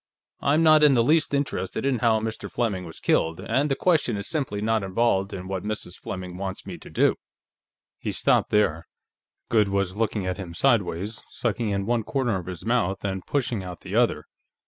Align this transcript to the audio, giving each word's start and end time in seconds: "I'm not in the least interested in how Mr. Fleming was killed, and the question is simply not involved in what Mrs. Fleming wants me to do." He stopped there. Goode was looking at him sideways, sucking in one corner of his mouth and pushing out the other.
"I'm 0.41 0.63
not 0.63 0.81
in 0.81 0.95
the 0.95 1.03
least 1.03 1.31
interested 1.31 1.85
in 1.85 1.99
how 1.99 2.19
Mr. 2.19 2.51
Fleming 2.51 2.85
was 2.85 2.99
killed, 2.99 3.39
and 3.39 3.69
the 3.69 3.75
question 3.75 4.17
is 4.17 4.27
simply 4.27 4.59
not 4.59 4.81
involved 4.81 5.31
in 5.31 5.47
what 5.47 5.61
Mrs. 5.61 5.93
Fleming 5.95 6.37
wants 6.37 6.65
me 6.65 6.79
to 6.79 6.89
do." 6.89 7.17
He 7.99 8.11
stopped 8.11 8.49
there. 8.49 8.87
Goode 9.49 9.69
was 9.69 9.95
looking 9.95 10.25
at 10.25 10.37
him 10.39 10.55
sideways, 10.55 11.21
sucking 11.29 11.69
in 11.69 11.85
one 11.85 12.01
corner 12.03 12.39
of 12.39 12.47
his 12.47 12.65
mouth 12.65 13.05
and 13.05 13.23
pushing 13.27 13.63
out 13.63 13.81
the 13.81 13.95
other. 13.95 14.25